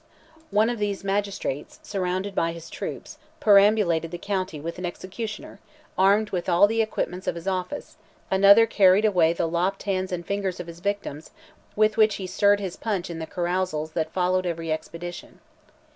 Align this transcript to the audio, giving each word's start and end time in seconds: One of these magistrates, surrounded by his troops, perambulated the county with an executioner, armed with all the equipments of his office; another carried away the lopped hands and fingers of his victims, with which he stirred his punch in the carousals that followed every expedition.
One 0.49 0.71
of 0.71 0.79
these 0.79 1.03
magistrates, 1.03 1.79
surrounded 1.83 2.33
by 2.33 2.53
his 2.53 2.71
troops, 2.71 3.19
perambulated 3.39 4.09
the 4.09 4.17
county 4.17 4.59
with 4.59 4.79
an 4.79 4.85
executioner, 4.87 5.59
armed 5.95 6.31
with 6.31 6.49
all 6.49 6.65
the 6.65 6.81
equipments 6.81 7.27
of 7.27 7.35
his 7.35 7.47
office; 7.47 7.97
another 8.31 8.65
carried 8.65 9.05
away 9.05 9.31
the 9.31 9.45
lopped 9.47 9.83
hands 9.83 10.11
and 10.11 10.25
fingers 10.25 10.59
of 10.59 10.65
his 10.65 10.79
victims, 10.79 11.29
with 11.75 11.97
which 11.97 12.15
he 12.15 12.25
stirred 12.25 12.59
his 12.59 12.77
punch 12.77 13.11
in 13.11 13.19
the 13.19 13.27
carousals 13.27 13.91
that 13.91 14.11
followed 14.11 14.47
every 14.47 14.71
expedition. 14.71 15.39